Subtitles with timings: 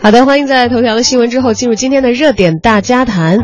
[0.00, 3.40] 好的，欢迎在头条的新闻之后进入今天的热点大家谈。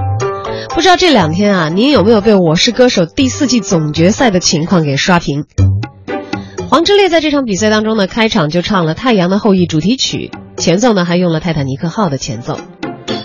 [0.73, 5.46] 不知道这两天啊，您有没有被《我是歌手》第四季总决赛的情况给刷屏？
[6.71, 12.57] 黄致列在这场比赛当中呢，开场就唱了《太阳的后裔》主题曲，前奏呢还用了《泰坦尼克号》的前奏，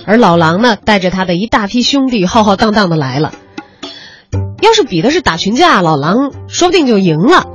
[0.05, 3.32] 而老狼呢带着他的一大批兄弟浩浩荡荡的来了。
[4.59, 7.46] 要是比的是打群架，老狼说不定就赢了。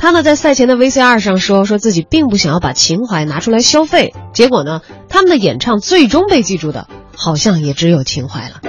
[0.00, 4.80] 他呢在赛前的 VCR 上说，说自己并不想要把情怀拿出来消费，结果呢，
[5.10, 8.62] 他们的演唱最终被记住的，好像也只有情怀了。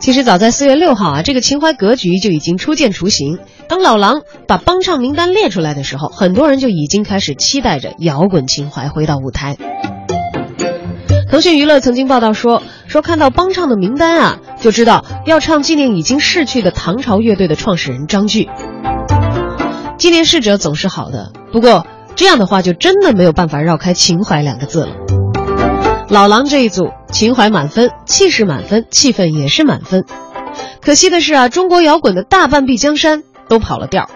[0.00, 3.38] 其实早在四月六号啊，这个情怀格局就已经初见雏形。
[3.68, 9.58] 当老狼把帮唱名单列出来的时候，很多人就已经开始期待着摇滚情怀回到舞台。
[11.30, 12.62] 腾讯娱乐曾经报道说，
[12.96, 18.48] 说看到帮唱的名单啊，就知道要唱纪念已经逝去的唐朝乐队的创始人张炬。
[19.98, 24.94] 纪念逝者总是好的，不过这样的话就真的没有办法绕开情怀两个字了。
[26.08, 30.06] 老狼这一组情怀满分，气势满分，气氛也是满分。
[30.80, 34.08] 可惜的是啊，中国摇滚的大半壁江山都跑了调。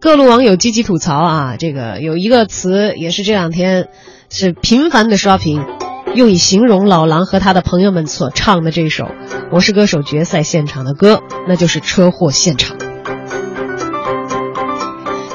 [0.00, 3.86] 各路网友积极吐槽啊，这个有一个词也是这两天
[4.28, 5.64] 是频繁的刷屏，
[6.14, 9.04] 用以形容老狼和他的朋友们所唱的这首
[9.52, 12.76] 《我是歌手》决赛现场的歌，那就是车祸现场。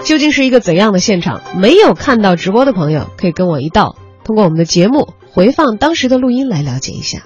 [0.03, 1.41] 究竟是一个怎样的现场？
[1.57, 7.23] 没有看到直播的朋友，可以跟我一道通过我们的节目回放当时的录音来了解一下。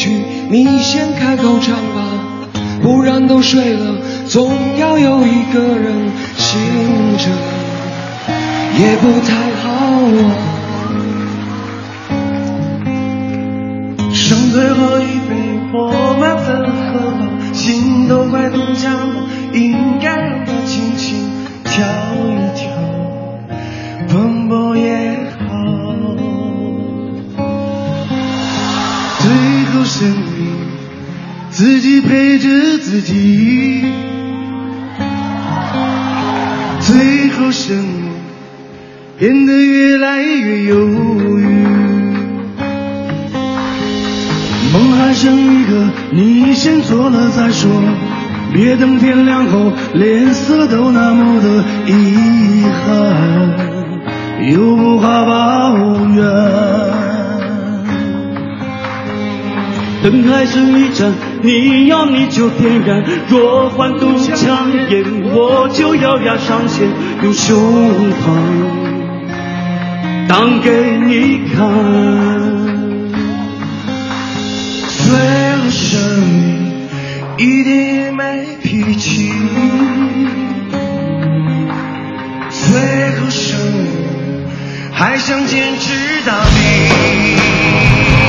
[0.00, 0.08] 去，
[0.48, 2.00] 你先开口唱吧，
[2.82, 6.58] 不然都睡了，总要有一个人醒
[7.18, 7.28] 着，
[8.78, 9.68] 也不太好
[10.22, 10.32] 啊。
[14.10, 15.36] 剩最后一杯，
[15.74, 16.48] 我们怎
[16.88, 17.28] 喝吧？
[17.52, 19.28] 心都快冻僵了，
[31.60, 32.48] 自己陪着
[32.78, 33.84] 自己。
[36.80, 38.12] 最后生命，
[39.18, 40.78] 变得越来越忧
[41.38, 41.44] 郁。
[44.72, 47.70] 梦还剩一个，你先做了再说，
[48.54, 55.76] 别等天亮后脸色都那么的遗憾，又不好抱
[56.14, 56.79] 怨。
[60.02, 61.12] 灯还剩一盏，
[61.42, 63.04] 你要你就点燃。
[63.28, 66.88] 若换毒强焰，我就咬牙上前，
[67.22, 68.24] 用胸膛
[70.26, 70.70] 挡给
[71.06, 71.58] 你看。
[74.88, 75.12] 最
[75.56, 76.88] 后生命
[77.36, 79.30] 一点也没脾气，
[82.50, 82.70] 最
[83.16, 83.86] 后生命
[84.92, 88.19] 还想坚持到底。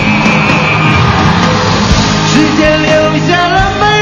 [2.62, 4.01] 也留下了美。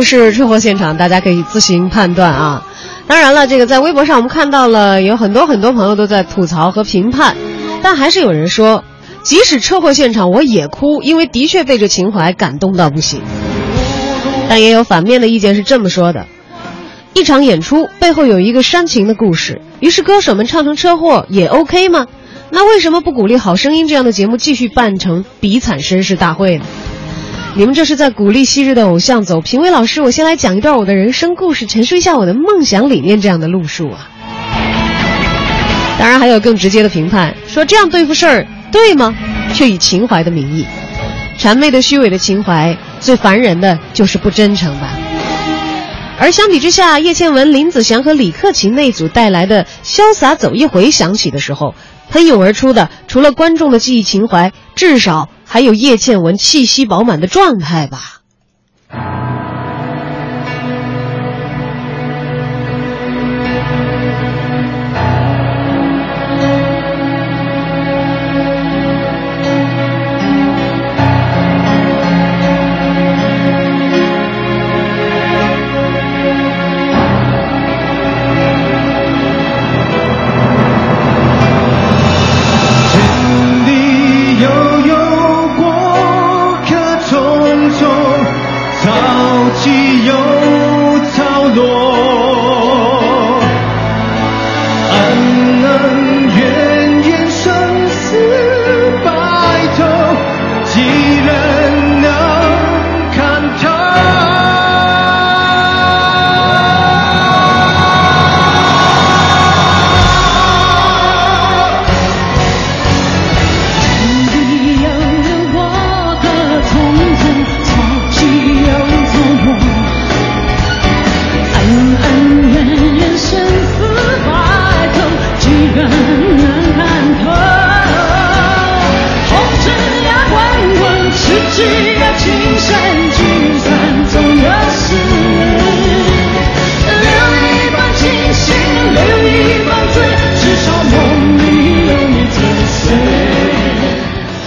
[0.00, 0.96] 不是车祸现场？
[0.96, 2.66] 大家可以自行判断啊。
[3.06, 7.36] 当然了，这个在微博上我们看到了有很多很多朋友都在吐槽和评判，
[7.82, 8.82] 但还是有人说，
[9.22, 13.20] 即使车祸现场我也哭，因为的确被这情怀感动到不行。
[14.48, 16.26] 但也有反面的意见是这么说的：
[17.12, 22.06] 一场演出背后有一个煽情的故事，于是歌手们唱成车祸也 OK 吗？
[22.48, 26.64] 那为什么不鼓励《好声音》这样的节目继续办成比惨绅士大会呢？
[27.56, 34.08] 你们这是在鼓励昔日的偶像走评委老师，我先来讲一段我的人生故事，陈述一下我的梦想理念这样的路数啊。
[35.98, 39.14] 当然还有更直接的评判，说这样对付事儿对吗？
[39.52, 40.64] 却以情怀的名义，
[41.38, 44.96] 谄媚的虚伪的情怀，最烦人的就是不真诚吧。
[46.18, 51.74] 而相比之下，叶倩文、林子祥和李克勤那组带来的《潇洒走一回》响起的时候，
[52.10, 55.28] 喷涌而出的除了观众的记忆情怀，至少。
[55.52, 58.20] 还有叶倩文气息饱满的状态吧。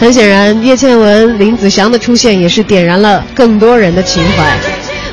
[0.04, 4.54] 很显然，叶倩文、林子祥的出现也是点燃了更多人的情怀。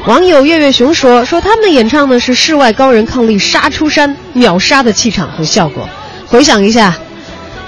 [0.04, 5.88] 网友月月熊说：“说他们演唱的是世外高人抗力杀出山秒杀的气场和效果。
[6.26, 6.98] 回想一下，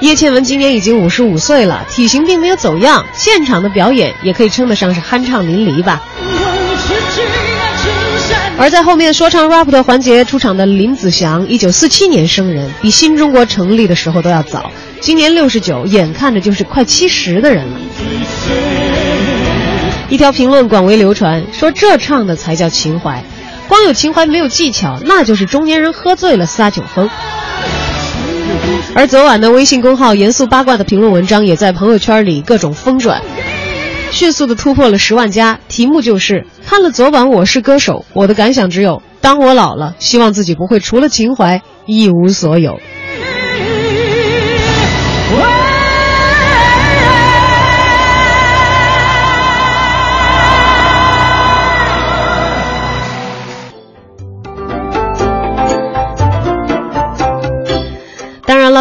[0.01, 6.03] 叶倩文今年已经五十五岁了，体型并没有走样，现场的表演也可以称得上是酣畅淋漓吧。”
[8.59, 14.73] 而在后面说唱 rap 的环节出场的林子祥，一九四七年生人，比新中国成立的时候都要早。
[15.03, 17.81] 今年六十九，眼看着就是快七十的人了。
[20.09, 23.25] 一条评论广为流传，说这唱的才叫情怀，
[23.67, 27.11] 光有情怀没有技巧，那就是中年人喝醉了撒酒疯。
[28.95, 33.21] 而昨晚的微信公号“严肃八卦”的评论文章也在朋友圈里各种疯转，
[34.13, 35.59] 迅速的突破了十万加。
[35.67, 42.79] 题目就是看了昨晚《我是歌手》，我的感想只有：当我老了，希望自己不会除了情怀一无所有。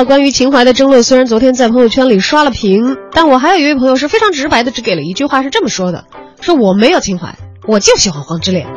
[0.05, 6.05] 关于情怀的争论，虽然昨天在朋友圈里刷了屏，但我还有一位朋友是非常直白的，只给了一句话，是这么说的：
[6.41, 7.35] 说我没有情怀，
[7.67, 8.67] 我就喜欢黄之恋。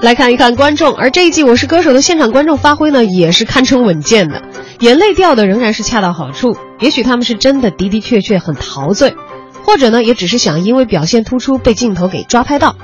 [0.00, 4.42] 来看一看观众，而这一季《我是歌手》的现场观众发挥呢，也是堪称稳健的，
[4.80, 6.56] 眼泪掉的仍然是恰到好处。
[6.78, 9.16] 也许他们是真的的的确确很陶醉，
[9.64, 12.76] 或者呢，也只是想因为表现突出被镜头给抓拍到，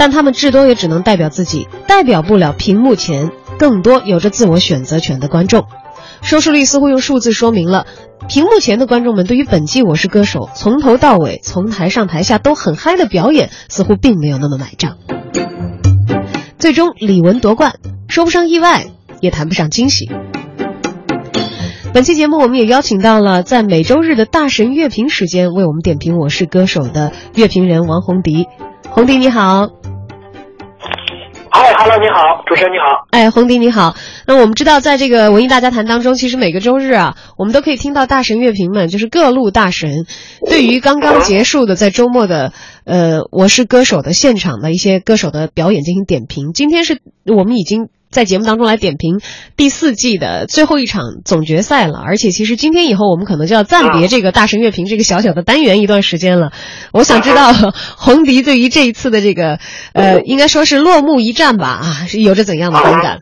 [0.00, 3.30] 但他们至多也只能代表自己，代表不了屏幕前。
[3.58, 5.66] 更多有着自我选择权的观众，
[6.22, 7.84] 收视率似乎用数字说明了，
[8.26, 14.96] 屏幕前的观众们对于本季《我是歌手》从头到尾、从台上台下都很嗨的表演，似乎并没有那么买账。
[16.58, 17.74] 最终李玟夺冠，
[18.08, 18.86] 说不上意外，
[19.20, 20.10] 也谈不上惊喜。
[21.92, 28.46] 本期节目我们也邀请到了在每周日的大神乐评时间为我们点评《我是歌手》的乐评人王红迪，
[28.88, 29.68] 红迪你好。
[31.52, 33.06] 嗨，Hello，你好，主持人你好。
[33.10, 33.96] 哎，红迪你好。
[34.26, 40.06] 那我们知道，在这个文艺大家谈当中，其实每个周日啊，我们都可以听到大神乐评们，就是各路大神，
[40.48, 42.52] 对于刚刚结束的在周末的
[42.84, 46.52] 呃《我是歌手》的现场的一些歌手的表演进行点评。
[46.52, 47.88] 今天是我们已经。
[48.10, 49.20] 在节目当中来点评
[49.56, 56.50] 第四季的最后一场总决赛了，而且其实今天以后我们可能就要暂别这个大神乐评这个小小的单元一段时间了。
[56.92, 57.52] 我想知道
[57.96, 59.58] 红迪对于这一次的这个
[59.94, 63.18] 呃，应该说是落幕一战吧啊，是有着怎样的观感？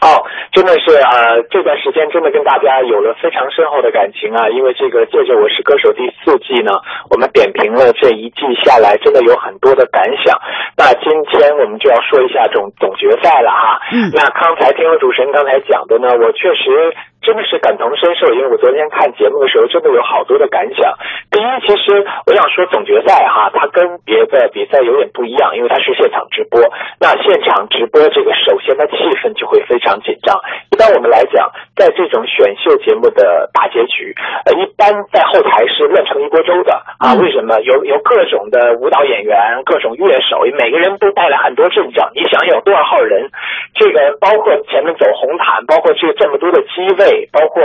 [0.00, 0.24] 哦。
[0.50, 4.48] 真的是呃，这段时间真的跟大家有了非常深厚的感情啊！
[4.50, 6.72] 因为这个借着《我是歌手》第四季呢，
[7.12, 10.34] 我们点评了这一季下来，真的有很多的感想。
[10.78, 13.82] 那今天我们就要说一下总总决赛了哈。
[13.92, 14.14] 嗯。
[14.14, 16.94] 那刚才听了主持人刚才讲的呢，我确实。
[17.20, 20.94] 真的是感同身受，因为我昨天看节目的时候，真的有好多的感想。
[21.30, 26.62] 第一，其实我想说总决赛哈，它跟别的比赛有点不一样，因为它是现场直播。
[27.00, 30.40] 那现场直播这个，首先它气氛就会非常紧张。
[30.70, 34.14] 一般我们来讲，在这种选秀节目的大结局，
[34.46, 37.12] 呃，一般在后台是乱成一锅粥的啊。
[37.20, 37.60] 为什么？
[37.60, 42.12] 有有各种的舞蹈演员，各种乐手，每每个人都带来很多阵仗。
[42.14, 43.30] 你想有多少号人？
[43.72, 47.30] 这个包括前面走红毯，包括这这么多的机位。
[47.32, 47.62] 包括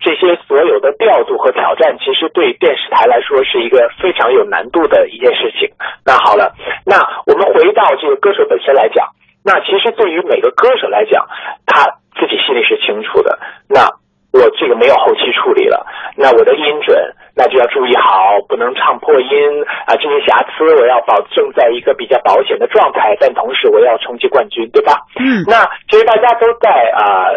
[0.00, 5.68] 这些所有的调度和挑战，其实对电视台来说是一个非常有难度的一件事情。
[6.06, 6.54] 那好了，
[6.86, 6.96] 那
[7.26, 9.08] 我们回到这个歌手本身来讲，
[9.44, 11.26] 那其实对于每个歌手来讲，
[11.66, 13.38] 他自己心里是清楚的。
[13.68, 14.00] 那
[14.36, 16.96] 我这个没有后期处理了，那我的音准
[17.34, 19.28] 那就要注意好，不能唱破音
[19.86, 25.04] 啊，这些瑕疵我要保证在一个比较保险的状态，但同时我要冲击冠军，对吧？
[25.18, 25.44] 嗯。
[25.46, 27.28] 那其实大家都在啊。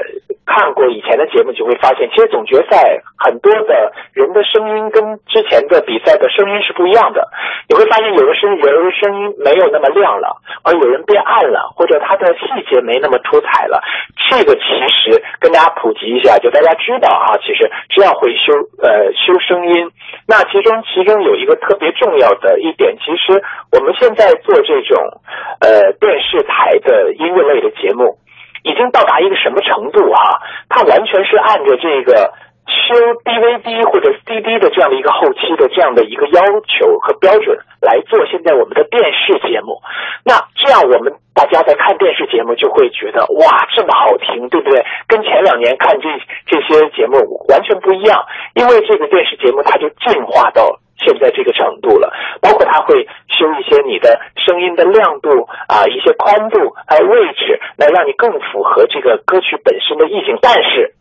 [0.49, 7.29] 看过以前的节目，就会发现，其实总决赛很多的人的声音跟之前的比赛的声音是不一样的。
[7.69, 13.81] 你会发现，有的声有的声音没有那么亮了，而有人变暗了，或者他的细节没那么出彩了。
[14.29, 19.91] 这个其实跟大家普及一下，就大家知道啊，其实这样会修呃修声音。
[20.27, 23.41] 那其中其中有一个特别重要的一点，其实
[23.71, 25.21] 我们现在做这种
[25.61, 28.17] 呃电视台的音乐类的节目。
[28.63, 30.41] 已经到达一个什么程度啊？
[30.69, 32.33] 它完全是按着这个
[32.67, 39.81] 修 DVD 或者 CD 的这样的一个后期的这样的一个要求和标准来做现在我们的电视节目。
[40.23, 44.85] 那这样我们大家在看电视节目就会觉得哇，这么好听，对不对？
[45.07, 46.09] 跟前两年看这
[46.45, 50.79] 这些节目完全不一样，因为这个电视节目它就进化到。
[50.99, 60.37] 现在这个程度了，包括他会修一些你的声音的亮度啊，一些宽度还有位置，来让你更符合这个歌曲本身的意境。
[60.41, 60.93] 但是，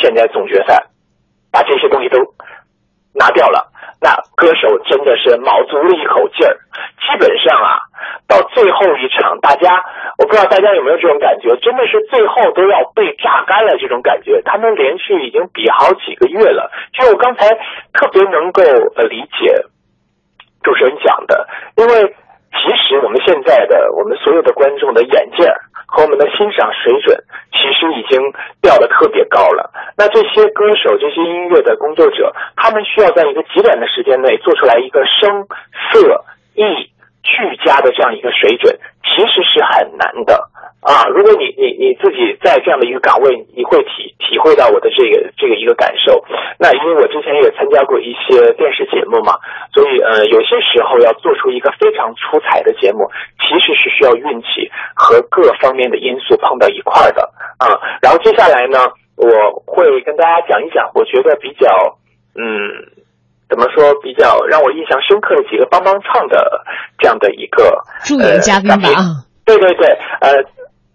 [0.00, 0.86] 现在总决赛
[1.50, 2.18] 把这些东西都
[3.14, 6.58] 拿掉了，那歌手真的是卯足了一口劲儿。
[7.00, 7.89] 基本上啊，
[8.30, 9.84] 到最后一场，大家
[10.16, 14.40] 我不知道大家有没有这种感觉，真的是最后都要被榨干了这种感觉。
[14.44, 17.48] 他们连续已经比好几个月了，就我刚才
[17.92, 18.62] 特别能够
[18.94, 19.66] 呃理解
[20.62, 22.14] 主持人讲的，因为。
[22.52, 25.46] 其实我们现在的我们所有的观众的眼界
[25.86, 27.16] 和我们的欣赏水准，
[27.52, 28.20] 其实已经
[28.60, 29.70] 掉的特别高了。
[29.96, 35.46] 那这些歌手、这些音乐的工作者，他们需要在一个极短的时间内做出来一个声、
[35.92, 36.90] 色、意
[37.30, 40.50] 俱佳的这样一个水准，其实是很难的。
[40.80, 46.24] 啊，如果你你你自己在这样的一个岗位，你会体体会到我的这个这个一个感受。
[46.58, 49.36] 那因为我之前也参加过一些电视节目嘛，
[49.74, 57.76] 所以呃，有些时候要做出一个非常出彩的节目，其实是需要运气和各方面的因素碰到一块儿的啊。
[58.00, 58.78] 然后接下来呢，
[59.16, 61.68] 我会跟大家讲一讲，我觉得比较
[62.32, 62.99] 嗯，
[63.50, 66.62] 怎么说比较让我印象深刻的几个帮帮唱的
[66.98, 69.26] 这样的一个助演嘉宾吧啊。
[69.44, 69.86] 对对对，
[70.20, 70.30] 呃。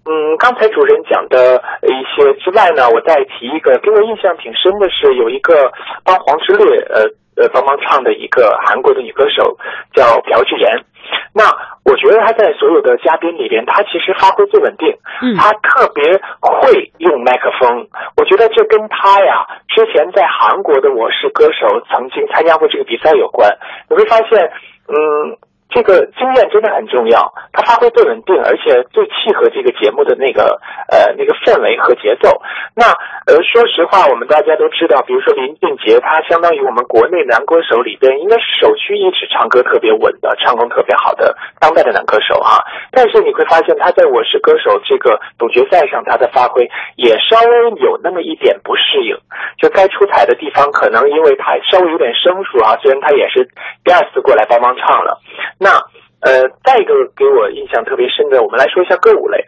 [0.07, 5.71] 嗯，刚才主持人讲的一些之外呢，我再提一个，给我印象挺深的是有一个
[6.03, 7.09] 帮黄致列呃
[7.41, 9.57] 呃帮忙唱的一个韩国的女歌手
[9.95, 10.85] 叫朴智妍。
[11.33, 11.43] 那
[11.83, 16.03] 我觉得他在所有的嘉宾里边，他其实发挥最稳定，嗯，他特别
[16.41, 17.87] 会用麦克风。
[18.17, 23.57] 我觉得这跟他呀之前在韩国的《我是歌手》曾经参加过这个比赛有关。
[23.89, 24.51] 你会发现，
[24.87, 25.37] 嗯。
[25.75, 32.39] 这个经验真的很重要，他发挥最稳定，而且最契合这个节目的那个呃那个氛围和节奏。
[32.73, 32.87] 那
[33.27, 42.63] 呃说实话，我们大家都知道，比如说林俊杰，他相当于我们国内男歌手里边应该是首屈一指唱歌特别稳的、唱功特别好的当代的男歌手哈。
[42.91, 49.19] 但是你会发现，他在我是歌手这个总决赛上，他的发挥也稍微有那么一点不适应，
[49.59, 52.79] 就该出彩的地方，可能因为他稍微有点生疏啊。
[52.81, 53.49] 虽然他也是
[53.83, 55.19] 第二次过来帮忙唱了。
[55.65, 55.81] 那
[56.21, 59.45] 呃，再一个给我印象特别深的，我们来说一下歌舞类。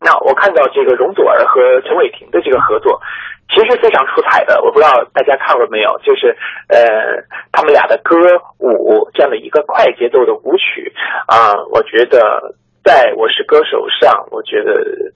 [0.00, 3.02] 那我看到这个容祖儿和陈伟霆的这个合作，
[3.50, 4.62] 其实非常出彩的。
[4.62, 6.34] 我不知道大家看过没有，就是
[6.68, 7.20] 呃，
[7.52, 8.16] 他们俩的歌
[8.58, 10.90] 舞这样的一个快节奏的舞曲
[11.26, 15.09] 啊，我觉得在我是歌手上，我觉得。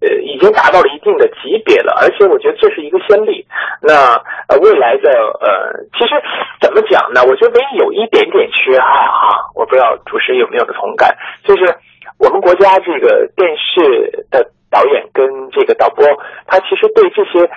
[0.00, 3.46] 呃，已经达到了一定的级别了，而且我觉得这是一个先例。
[3.82, 4.14] 那
[4.46, 6.14] 呃，未来的呃，其实
[6.60, 7.22] 怎么讲呢？
[7.26, 11.74] 我觉得唯一有一点点缺憾哈，我不知道主持人有没有同感，就是
[12.18, 16.06] 我们国家这个电视的导演跟这个导播，
[16.46, 17.50] 他其实对这些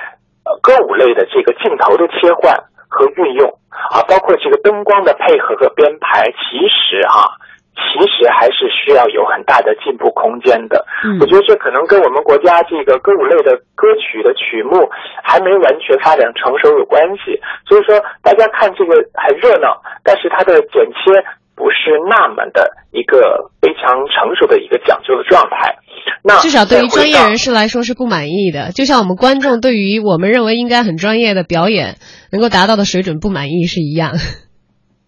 [0.61, 7.37] 歌舞类的这个镜头的切换和运用啊，包括这个灯光的配合和编排，其实哈。
[7.81, 10.85] 其实还是需要有很大的进步空间的。
[11.03, 14.87] 嗯，我觉得这可能跟我们国家这个歌舞类的歌曲的曲目
[15.23, 17.41] 还没完全发展成熟有关系。
[17.67, 25.75] 所以说，大家看这个很热闹，但是它的剪切不是那么的一个非常成熟的一个讲究的状态。
[26.23, 31.95] 那至少对于专业人士来说是不满意的，就像我们观众对于我们认为应该很专业的表演
[32.31, 34.11] 能够达到的水准不满意是一样。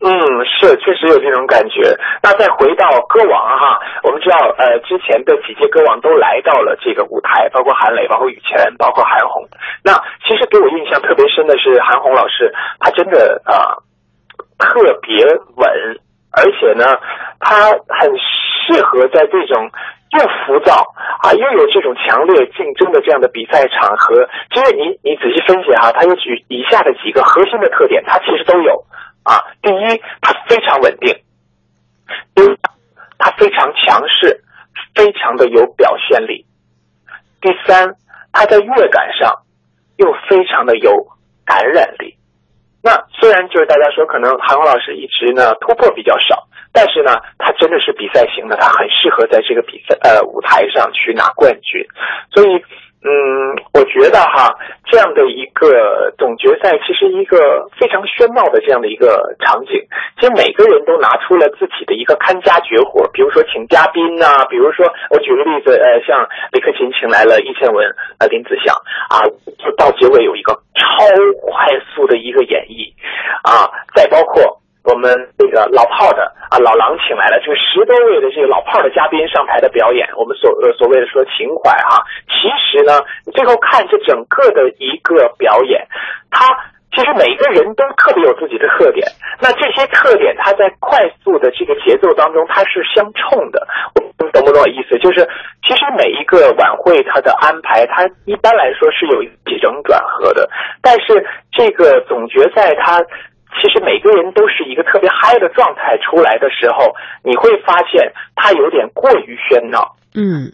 [0.03, 0.11] 嗯，
[0.45, 1.97] 是，确实有这种感觉。
[2.21, 9.47] 那再回到歌王哈，我们知道，呃，之前的几届歌王都来到了这个舞台，包括韩磊，包括羽泉，包括韩红。
[9.81, 9.93] 那
[10.27, 13.79] 其实给我印象特别深的是韩红老师，她真的啊
[14.59, 15.23] 特别
[15.55, 15.99] 稳，
[16.35, 16.99] 而且呢，
[17.39, 19.71] 她很适合在这种
[20.11, 20.83] 又浮躁
[21.23, 24.27] 啊又有这种强烈竞争的这样的比赛场合。
[24.53, 28.83] 其实你你仔细分析哈，他有举以下的几个核心的特点，他其实都有。
[29.23, 31.15] 啊，第一，它非常稳定；
[32.35, 32.57] 第二，
[33.17, 34.43] 它非常强势，
[34.93, 36.45] 非常的有表现力；
[37.41, 37.95] 第三，
[38.31, 39.43] 它在乐感上
[39.97, 41.07] 又非常的有
[41.45, 42.17] 感染力。
[42.83, 51.85] 那虽然就是大家说可能韩红老师一直呢突破比较少，但是呢，他真的是比赛型的，他很适合在这个比赛呃舞台上去拿冠军，
[52.31, 52.63] 所以。
[53.03, 53.11] 嗯，
[53.73, 54.55] 我觉得哈，
[54.89, 59.75] 这样的一个总决赛，其实一个非常喧闹的这样的一个场景，
[60.17, 67.83] 其实每个人都拿出了自己的一个看家绝活，比如说请嘉宾呐，比如说我举个例子，呃，像李克勤请来了易倩文、
[68.19, 68.73] 呃林子祥
[69.09, 69.27] 啊，
[69.59, 71.03] 就到结尾有一个超
[71.41, 72.93] 快速的一个演绎
[73.43, 74.62] 啊，再包括。
[74.83, 85.87] 我们这个老炮的啊，老狼请来了，这个十多位的这个老炮的嘉宾上台的表演，我们所呃所谓的说情怀哈，其实呢，你最后看这整个的一个表演，
[86.29, 86.45] 他
[86.91, 89.07] 其实每一个人都特别有自己的特点，
[89.41, 94.99] 那这些特点它在快速的这个节奏当中它是相冲的，我懂不懂我意思？
[94.99, 95.27] 就是
[95.65, 100.47] 其实每一个晚会它的安排，它一般来说是有起承转合的，
[100.83, 103.01] 但是这个总决赛它
[103.61, 109.95] 其实每个人都是一个特别嗨的状态出来的时候，你会发现他有点过于喧闹。
[110.15, 110.51] 嗯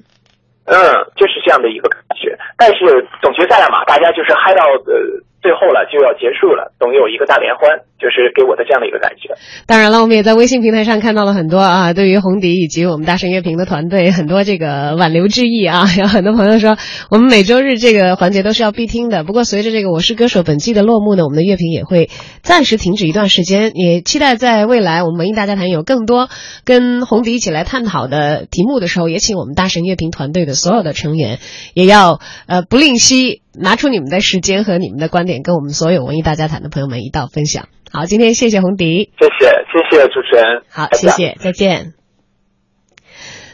[0.65, 0.77] 嗯，
[1.15, 2.37] 就是这样的一个感觉。
[2.57, 4.93] 但是总决赛了嘛，大家就是嗨到呃
[5.41, 9.35] 最后了，就要结束了，总有一个大联欢，就是给我的这样的一个感觉。
[9.65, 15.85] 当然了，我们也在微信平台上看到了很多啊，对于红迪以及我们大圣乐评的团队很多这个挽留之意啊。
[15.97, 16.77] 有很多朋友说，
[17.09, 19.23] 我们每周日这个环节都是要必听的。
[19.23, 22.09] 不过随着这个《我是歌手》本季的落幕呢，我们的乐评也会
[22.41, 26.29] 暂时停止一段时间，也期待在未来我们文艺大家谈有更多
[26.65, 31.39] 跟红迪一起来探讨的题目的时候，也请我们大神乐评团队的所有的成员
[31.73, 37.69] 也要呃不吝惜拿出你们的时间和你们的观点，跟我们所有文艺大家谈的朋友们一道分享。
[37.91, 39.11] 好，今天谢谢红迪。
[39.19, 40.63] 谢谢，谢谢主持人。
[40.69, 41.93] 好，谢谢，再见。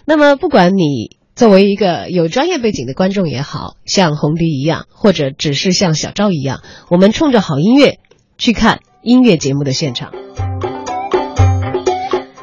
[0.05, 7.99] 那么，不管你作为一个有专业背景的观众也好，像红迪一样，或者只是像小赵一样，我们冲着好音乐
[8.37, 10.24] 去看音乐节目的现场。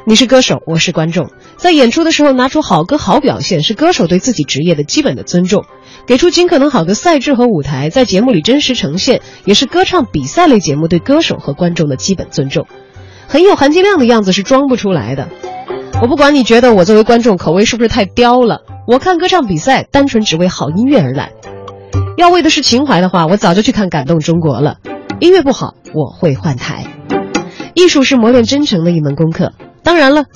[0.04, 5.64] 你是歌手，我是观众，在演出的时候拿出好歌好表现，是歌手对自己职业的基本的尊重。
[6.06, 12.66] 给出尽可能好的赛制和舞台，在节目里真实呈现，也是歌唱比赛类节目对歌手和观众的基本尊重。
[13.28, 15.28] 很有含金量的样子是装不出来的。
[16.00, 21.30] 我不管你觉得我作为观众口味是不是太刁了，我看歌唱比赛单纯只为好音乐而来。
[22.16, 24.78] 要为的是情怀的话，我早就去看《感动中国》了。
[25.20, 26.86] 音乐不好，我会换台。
[27.74, 29.52] 艺术是磨练真诚的一门功课。
[29.84, 30.26] 当然了，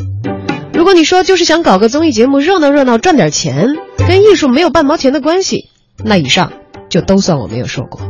[0.72, 5.70] 如果你说就是想搞个综艺节目热闹热闹赚点钱，跟艺术没有半毛钱的关系，
[6.04, 6.52] 那以上
[6.88, 8.00] 就都算我没有说过。